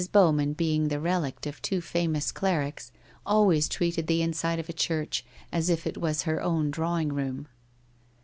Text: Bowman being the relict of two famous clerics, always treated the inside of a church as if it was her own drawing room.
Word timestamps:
Bowman 0.11 0.53
being 0.53 0.87
the 0.87 0.99
relict 0.99 1.45
of 1.45 1.61
two 1.61 1.79
famous 1.79 2.31
clerics, 2.31 2.91
always 3.23 3.69
treated 3.69 4.07
the 4.07 4.23
inside 4.23 4.57
of 4.57 4.67
a 4.67 4.73
church 4.73 5.23
as 5.51 5.69
if 5.69 5.85
it 5.85 5.95
was 6.01 6.23
her 6.23 6.41
own 6.41 6.71
drawing 6.71 7.09
room. 7.13 7.47